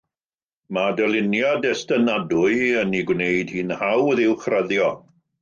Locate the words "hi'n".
3.59-3.75